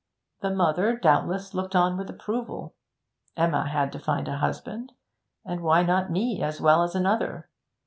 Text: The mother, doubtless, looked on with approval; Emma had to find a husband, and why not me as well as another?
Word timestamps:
The 0.41 0.49
mother, 0.49 0.97
doubtless, 0.97 1.53
looked 1.53 1.75
on 1.75 1.95
with 1.95 2.09
approval; 2.09 2.73
Emma 3.37 3.67
had 3.69 3.91
to 3.91 3.99
find 3.99 4.27
a 4.27 4.37
husband, 4.37 4.93
and 5.45 5.61
why 5.61 5.83
not 5.83 6.09
me 6.09 6.41
as 6.41 6.59
well 6.59 6.81
as 6.81 6.95
another? 6.95 7.49